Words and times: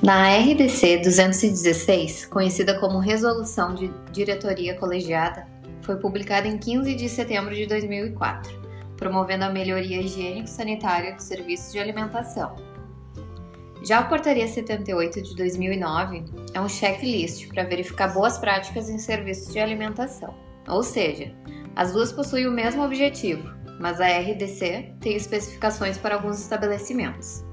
Na 0.00 0.28
RDC 0.32 0.98
216, 0.98 2.26
conhecida 2.26 2.78
como 2.78 3.00
Resolução 3.00 3.74
de 3.74 3.90
Diretoria 4.12 4.76
Colegiada, 4.78 5.44
foi 5.82 5.96
publicada 5.96 6.46
em 6.46 6.56
15 6.56 6.94
de 6.94 7.08
setembro 7.08 7.52
de 7.52 7.66
2004, 7.66 8.52
promovendo 8.96 9.44
a 9.44 9.50
melhoria 9.50 10.00
higiênico-sanitária 10.00 11.16
dos 11.16 11.24
serviços 11.24 11.72
de 11.72 11.80
alimentação. 11.80 12.54
Já 13.82 13.98
a 13.98 14.04
Portaria 14.04 14.46
78 14.46 15.20
de 15.20 15.34
2009 15.34 16.24
é 16.54 16.60
um 16.60 16.68
checklist 16.68 17.48
para 17.48 17.64
verificar 17.64 18.14
boas 18.14 18.38
práticas 18.38 18.88
em 18.88 18.98
serviços 18.98 19.52
de 19.52 19.58
alimentação, 19.58 20.32
ou 20.68 20.84
seja, 20.84 21.34
as 21.74 21.92
duas 21.92 22.12
possuem 22.12 22.46
o 22.46 22.52
mesmo 22.52 22.84
objetivo, 22.84 23.50
mas 23.80 24.00
a 24.00 24.06
RDC 24.06 24.94
tem 25.00 25.16
especificações 25.16 25.98
para 25.98 26.14
alguns 26.14 26.38
estabelecimentos. 26.38 27.47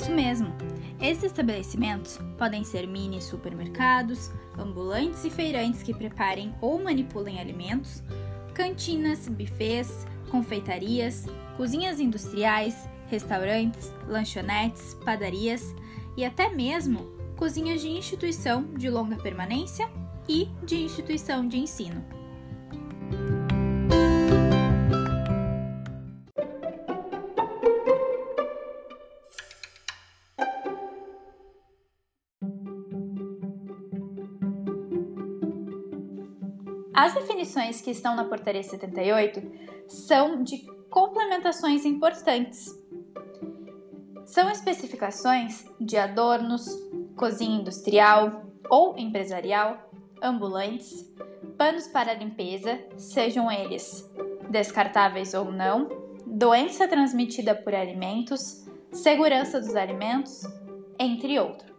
Isso 0.00 0.12
mesmo. 0.12 0.54
Esses 1.00 1.24
estabelecimentos 1.24 2.20
podem 2.38 2.62
ser 2.62 2.86
mini 2.86 3.20
supermercados, 3.20 4.30
ambulantes 4.56 5.24
e 5.24 5.30
feirantes 5.30 5.82
que 5.82 5.92
preparem 5.92 6.54
ou 6.60 6.80
manipulem 6.80 7.40
alimentos, 7.40 8.00
cantinas, 8.54 9.26
bufês, 9.26 10.06
confeitarias, 10.30 11.26
cozinhas 11.56 11.98
industriais, 11.98 12.88
restaurantes, 13.08 13.92
lanchonetes, 14.06 14.94
padarias 15.04 15.74
e 16.16 16.24
até 16.24 16.48
mesmo 16.48 17.10
cozinhas 17.36 17.80
de 17.80 17.88
instituição 17.88 18.72
de 18.74 18.88
longa 18.88 19.16
permanência 19.16 19.90
e 20.28 20.48
de 20.62 20.76
instituição 20.76 21.46
de 21.48 21.58
ensino. 21.58 22.17
As 37.00 37.14
definições 37.14 37.80
que 37.80 37.92
estão 37.92 38.16
na 38.16 38.24
Portaria 38.24 38.60
78 38.60 39.40
são 39.86 40.42
de 40.42 40.66
complementações 40.90 41.84
importantes. 41.84 42.76
São 44.26 44.50
especificações 44.50 45.64
de 45.80 45.96
adornos, 45.96 46.66
cozinha 47.14 47.60
industrial 47.60 48.42
ou 48.68 48.98
empresarial, 48.98 49.88
ambulantes, 50.20 51.08
panos 51.56 51.86
para 51.86 52.14
limpeza, 52.14 52.80
sejam 52.96 53.48
eles 53.48 54.04
descartáveis 54.50 55.34
ou 55.34 55.52
não, 55.52 55.88
doença 56.26 56.88
transmitida 56.88 57.54
por 57.54 57.76
alimentos, 57.76 58.66
segurança 58.90 59.60
dos 59.60 59.76
alimentos, 59.76 60.42
entre 60.98 61.38
outros. 61.38 61.77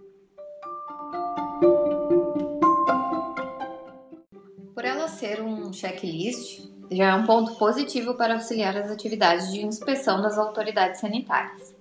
Ser 5.19 5.41
um 5.41 5.73
checklist 5.73 6.65
já 6.89 7.09
é 7.09 7.13
um 7.13 7.25
ponto 7.25 7.55
positivo 7.55 8.15
para 8.15 8.35
auxiliar 8.35 8.75
as 8.77 8.89
atividades 8.89 9.51
de 9.51 9.63
inspeção 9.63 10.21
das 10.21 10.37
autoridades 10.37 11.01
sanitárias. 11.01 11.75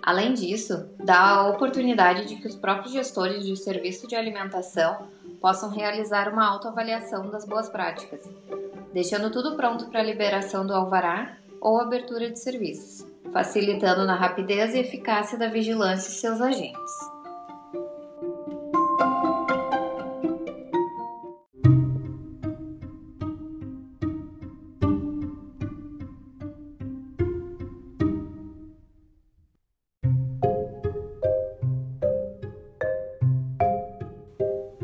Além 0.00 0.32
disso, 0.32 0.88
dá 1.04 1.18
a 1.18 1.48
oportunidade 1.48 2.26
de 2.26 2.36
que 2.36 2.46
os 2.46 2.54
próprios 2.54 2.92
gestores 2.92 3.44
de 3.44 3.56
serviço 3.56 4.06
de 4.06 4.14
alimentação 4.14 5.08
possam 5.40 5.68
realizar 5.68 6.32
uma 6.32 6.46
autoavaliação 6.46 7.28
das 7.28 7.44
boas 7.44 7.68
práticas, 7.68 8.20
deixando 8.92 9.30
tudo 9.30 9.56
pronto 9.56 9.86
para 9.86 10.00
a 10.00 10.04
liberação 10.04 10.64
do 10.64 10.72
alvará 10.72 11.36
ou 11.60 11.80
abertura 11.80 12.30
de 12.30 12.38
serviços, 12.38 13.04
facilitando 13.32 14.06
na 14.06 14.14
rapidez 14.14 14.74
e 14.74 14.78
eficácia 14.78 15.36
da 15.36 15.48
vigilância 15.48 16.08
e 16.08 16.12
seus 16.12 16.40
agentes. 16.40 17.15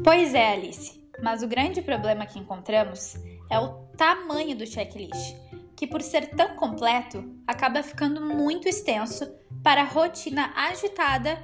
Pois 0.04 0.34
é, 0.34 0.54
Alice, 0.54 1.00
mas 1.22 1.44
o 1.44 1.46
grande 1.46 1.80
problema 1.80 2.26
que 2.26 2.36
encontramos 2.36 3.14
é 3.48 3.56
o 3.56 3.68
tamanho 3.96 4.56
do 4.56 4.66
checklist, 4.66 5.36
que 5.76 5.86
por 5.86 6.02
ser 6.02 6.30
tão 6.30 6.56
completo 6.56 7.24
acaba 7.46 7.84
ficando 7.84 8.20
muito 8.20 8.68
extenso 8.68 9.32
para 9.62 9.82
a 9.82 9.84
rotina 9.84 10.52
agitada 10.56 11.38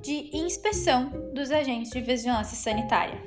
de 0.00 0.34
inspeção 0.34 1.10
dos 1.34 1.50
agentes 1.50 1.90
de 1.90 2.00
vigilância 2.00 2.56
sanitária. 2.56 3.22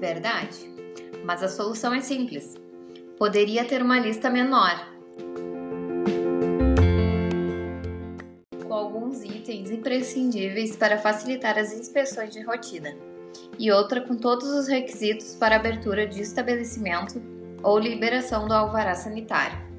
Verdade, 0.00 0.58
mas 1.24 1.44
a 1.44 1.48
solução 1.48 1.94
é 1.94 2.00
simples. 2.00 2.54
Poderia 3.16 3.64
ter 3.64 3.82
uma 3.82 4.00
lista 4.00 4.28
menor 4.28 4.89
itens 9.24 9.70
imprescindíveis 9.70 10.76
para 10.76 10.98
facilitar 10.98 11.58
as 11.58 11.72
inspeções 11.72 12.30
de 12.30 12.42
rotina, 12.42 12.94
e 13.58 13.70
outra 13.70 14.00
com 14.00 14.16
todos 14.16 14.48
os 14.48 14.68
requisitos 14.68 15.34
para 15.34 15.56
abertura 15.56 16.06
de 16.06 16.20
estabelecimento 16.20 17.22
ou 17.62 17.78
liberação 17.78 18.48
do 18.48 18.54
alvará 18.54 18.94
sanitário. 18.94 19.69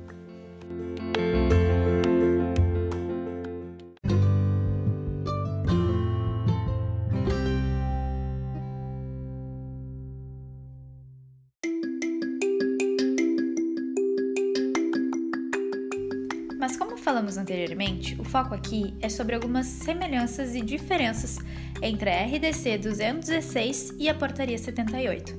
Falamos 17.12 17.36
anteriormente, 17.36 18.16
o 18.22 18.24
foco 18.24 18.56
aqui 18.56 18.96
é 19.02 19.10
sobre 19.10 19.36
algumas 19.36 19.68
semelhanças 19.68 20.56
e 20.56 20.62
diferenças 20.62 21.40
entre 21.82 22.10
a 22.10 22.24
RDC 22.24 22.78
216 22.78 23.96
e 24.00 24.08
a 24.08 24.14
Portaria 24.14 24.58
78. 24.58 25.36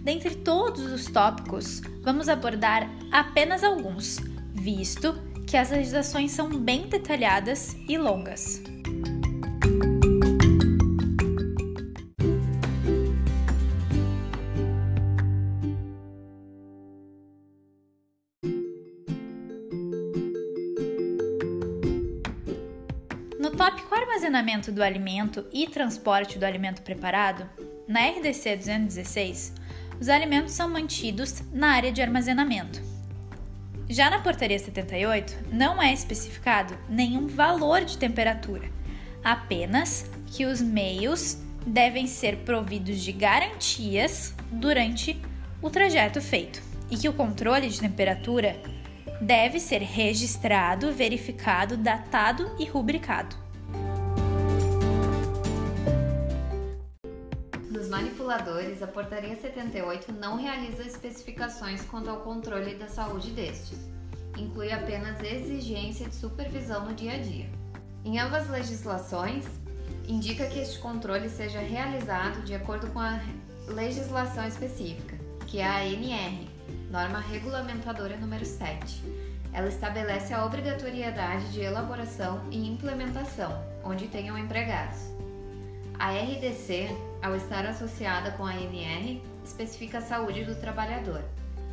Dentre 0.00 0.36
todos 0.36 0.90
os 0.90 1.04
tópicos, 1.04 1.82
vamos 2.00 2.30
abordar 2.30 2.90
apenas 3.12 3.62
alguns, 3.62 4.16
visto 4.54 5.12
que 5.46 5.58
as 5.58 5.68
legislações 5.68 6.32
são 6.32 6.48
bem 6.48 6.88
detalhadas 6.88 7.76
e 7.86 7.98
longas. 7.98 8.62
Tópico 23.56 23.94
armazenamento 23.94 24.70
do 24.70 24.82
alimento 24.82 25.46
e 25.50 25.66
transporte 25.66 26.38
do 26.38 26.44
alimento 26.44 26.82
preparado, 26.82 27.48
na 27.88 28.00
RDC 28.00 28.56
216, 28.56 29.54
os 29.98 30.10
alimentos 30.10 30.52
são 30.52 30.68
mantidos 30.68 31.42
na 31.50 31.68
área 31.68 31.90
de 31.90 32.02
armazenamento. 32.02 32.82
Já 33.88 34.10
na 34.10 34.18
portaria 34.18 34.58
78, 34.58 35.46
não 35.50 35.80
é 35.80 35.90
especificado 35.90 36.76
nenhum 36.86 37.26
valor 37.26 37.82
de 37.82 37.96
temperatura, 37.96 38.68
apenas 39.24 40.10
que 40.26 40.44
os 40.44 40.60
meios 40.60 41.38
devem 41.66 42.06
ser 42.06 42.36
providos 42.38 43.00
de 43.00 43.10
garantias 43.10 44.34
durante 44.52 45.18
o 45.62 45.70
trajeto 45.70 46.20
feito 46.20 46.60
e 46.90 46.96
que 46.98 47.08
o 47.08 47.14
controle 47.14 47.70
de 47.70 47.80
temperatura 47.80 48.60
deve 49.18 49.58
ser 49.58 49.80
registrado, 49.80 50.92
verificado, 50.92 51.74
datado 51.78 52.54
e 52.58 52.66
rubricado. 52.66 53.45
Manipuladores, 58.26 58.82
a 58.82 58.88
Portaria 58.88 59.36
78 59.36 60.12
não 60.12 60.36
realiza 60.36 60.82
especificações 60.82 61.82
quanto 61.82 62.10
ao 62.10 62.20
controle 62.20 62.74
da 62.74 62.88
saúde 62.88 63.30
destes. 63.30 63.78
Inclui 64.36 64.72
apenas 64.72 65.22
exigência 65.22 66.08
de 66.08 66.14
supervisão 66.14 66.84
no 66.84 66.94
dia 66.94 67.14
a 67.14 67.18
dia. 67.18 67.48
Em 68.04 68.18
ambas 68.18 68.48
legislações, 68.50 69.46
indica 70.08 70.46
que 70.46 70.58
este 70.58 70.78
controle 70.80 71.28
seja 71.28 71.60
realizado 71.60 72.42
de 72.44 72.54
acordo 72.54 72.88
com 72.88 72.98
a 72.98 73.20
legislação 73.68 74.46
específica, 74.46 75.16
que 75.46 75.60
é 75.60 75.66
a 75.66 75.78
ANR, 75.78 76.48
Norma 76.90 77.20
Regulamentadora 77.20 78.16
número 78.16 78.44
7. 78.44 79.04
Ela 79.52 79.68
estabelece 79.68 80.34
a 80.34 80.44
obrigatoriedade 80.44 81.52
de 81.52 81.60
elaboração 81.60 82.42
e 82.50 82.68
implementação, 82.68 83.64
onde 83.84 84.08
tenham 84.08 84.36
empregados. 84.36 84.98
A 85.98 86.10
RDC, 86.10 86.90
ao 87.22 87.34
estar 87.36 87.66
associada 87.66 88.32
com 88.32 88.44
a 88.44 88.50
ANR, 88.50 89.20
especifica 89.44 89.98
a 89.98 90.02
saúde 90.02 90.44
do 90.44 90.54
trabalhador. 90.56 91.22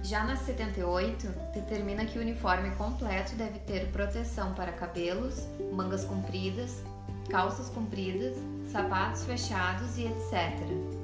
Já 0.03 0.23
na 0.25 0.35
78, 0.35 1.27
determina 1.53 2.05
que 2.05 2.19
o 2.19 2.21
uniforme 2.21 2.71
completo 2.75 3.35
deve 3.35 3.59
ter 3.59 3.87
proteção 3.87 4.53
para 4.53 4.71
cabelos, 4.73 5.47
mangas 5.71 6.03
compridas, 6.03 6.83
calças 7.29 7.69
compridas, 7.69 8.35
sapatos 8.69 9.23
fechados 9.23 9.97
e 9.97 10.05
etc. 10.05 11.02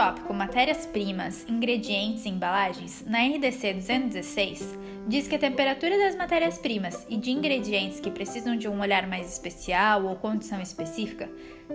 tópico 0.00 0.32
matérias-primas, 0.32 1.44
ingredientes 1.46 2.24
e 2.24 2.30
embalagens, 2.30 3.04
na 3.06 3.18
RDC 3.18 3.74
216 3.74 4.78
diz 5.06 5.28
que 5.28 5.34
a 5.34 5.38
temperatura 5.38 5.98
das 5.98 6.16
matérias-primas 6.16 7.06
e 7.06 7.18
de 7.18 7.30
ingredientes 7.30 8.00
que 8.00 8.10
precisam 8.10 8.56
de 8.56 8.66
um 8.66 8.80
olhar 8.80 9.06
mais 9.06 9.30
especial 9.30 10.06
ou 10.06 10.16
condição 10.16 10.58
específica 10.58 11.28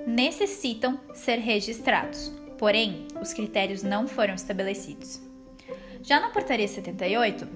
necessitam 0.07 0.99
ser 1.13 1.35
registrados, 1.35 2.33
porém, 2.57 3.07
os 3.21 3.31
critérios 3.31 3.83
não 3.83 4.07
foram 4.07 4.33
estabelecidos. 4.33 5.21
Já 6.01 6.19
na 6.19 6.29
Portaria 6.29 6.67
78, 6.67 7.47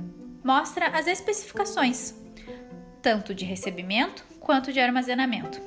mostra 0.43 0.89
as 0.89 1.07
especificações, 1.07 2.13
tanto 3.01 3.33
de 3.33 3.43
recebimento 3.43 4.23
quanto 4.39 4.71
de 4.71 4.79
armazenamento. 4.79 5.59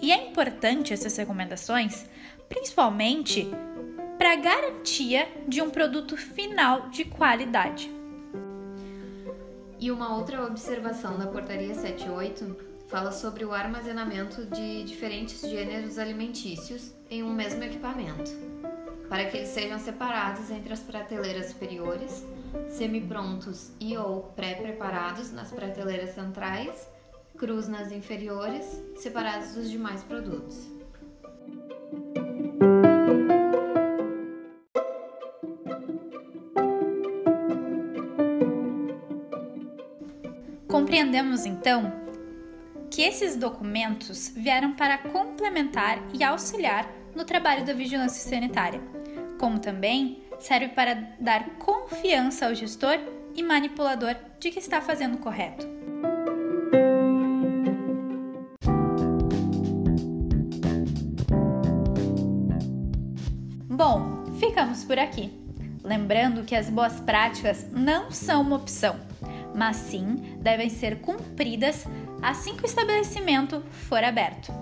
E 0.00 0.10
é 0.10 0.16
importante 0.16 0.92
essas 0.92 1.16
recomendações, 1.16 2.06
principalmente 2.48 3.48
para 4.22 4.36
garantia 4.36 5.26
de 5.48 5.60
um 5.60 5.68
produto 5.68 6.16
final 6.16 6.88
de 6.90 7.04
qualidade. 7.04 7.90
E 9.80 9.90
uma 9.90 10.16
outra 10.16 10.46
observação 10.46 11.18
da 11.18 11.26
Portaria 11.26 11.74
78 11.74 12.56
fala 12.86 13.10
sobre 13.10 13.44
o 13.44 13.52
armazenamento 13.52 14.46
de 14.46 14.84
diferentes 14.84 15.40
gêneros 15.40 15.98
alimentícios 15.98 16.92
em 17.10 17.24
um 17.24 17.32
mesmo 17.32 17.64
equipamento, 17.64 18.30
para 19.08 19.24
que 19.24 19.38
eles 19.38 19.48
sejam 19.48 19.80
separados 19.80 20.52
entre 20.52 20.72
as 20.72 20.80
prateleiras 20.84 21.46
superiores, 21.46 22.24
semi-prontos 22.68 23.72
e 23.80 23.96
ou 23.96 24.22
pré-preparados 24.36 25.32
nas 25.32 25.50
prateleiras 25.50 26.14
centrais, 26.14 26.88
crus 27.36 27.66
nas 27.66 27.90
inferiores, 27.90 28.80
separados 28.94 29.56
dos 29.56 29.68
demais 29.68 30.04
produtos. 30.04 30.71
Compreendemos 40.72 41.44
então 41.44 41.92
que 42.90 43.02
esses 43.02 43.36
documentos 43.36 44.32
vieram 44.34 44.72
para 44.72 44.96
complementar 44.96 45.98
e 46.14 46.24
auxiliar 46.24 46.90
no 47.14 47.26
trabalho 47.26 47.62
da 47.62 47.74
vigilância 47.74 48.26
sanitária, 48.26 48.80
como 49.38 49.58
também 49.58 50.22
serve 50.40 50.68
para 50.68 50.94
dar 51.20 51.58
confiança 51.58 52.46
ao 52.46 52.54
gestor 52.54 52.98
e 53.36 53.42
manipulador 53.42 54.16
de 54.40 54.50
que 54.50 54.58
está 54.58 54.80
fazendo 54.80 55.16
o 55.16 55.18
correto. 55.18 55.68
Bom, 63.68 64.24
ficamos 64.40 64.84
por 64.84 64.98
aqui. 64.98 65.30
Lembrando 65.84 66.44
que 66.44 66.54
as 66.54 66.70
boas 66.70 66.98
práticas 66.98 67.70
não 67.70 68.10
são 68.10 68.40
uma 68.40 68.56
opção 68.56 69.11
mas 69.54 69.76
sim 69.76 70.36
devem 70.40 70.68
ser 70.68 71.00
cumpridas 71.00 71.86
assim 72.22 72.56
que 72.56 72.64
o 72.64 72.66
estabelecimento 72.66 73.62
for 73.88 74.02
aberto. 74.02 74.52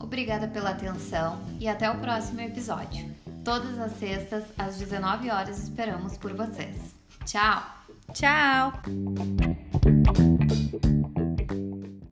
Obrigada 0.00 0.48
pela 0.48 0.70
atenção 0.70 1.38
e 1.60 1.68
até 1.68 1.90
o 1.90 1.98
próximo 1.98 2.40
episódio. 2.40 3.14
Todas 3.44 3.78
as 3.78 3.92
sextas, 3.92 4.44
às 4.58 4.78
19 4.78 5.30
horas, 5.30 5.62
esperamos 5.62 6.16
por 6.16 6.34
vocês. 6.34 6.94
Tchau! 7.24 7.62
Tchau! 8.12 8.72